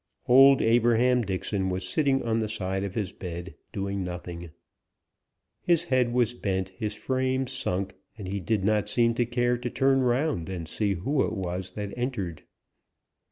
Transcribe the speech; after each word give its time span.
Old 0.27 0.63
Abraham 0.63 1.21
Dixon 1.21 1.69
was 1.69 1.87
sitting 1.87 2.23
on 2.23 2.39
the 2.39 2.49
side 2.49 2.83
of 2.83 2.95
his 2.95 3.11
bed, 3.11 3.53
doing 3.71 4.03
nothing. 4.03 4.49
His 5.61 5.83
head 5.83 6.11
was 6.11 6.33
bent, 6.33 6.69
his 6.69 6.95
frame 6.95 7.45
sunk, 7.45 7.93
and 8.17 8.27
he 8.27 8.39
did 8.39 8.63
not 8.63 8.89
seem 8.89 9.13
to 9.13 9.27
care 9.27 9.57
to 9.59 9.69
turn 9.69 9.99
round 10.01 10.49
and 10.49 10.67
see 10.67 10.95
who 10.95 11.23
it 11.23 11.33
was 11.33 11.73
that 11.73 11.93
entered. 11.95 12.41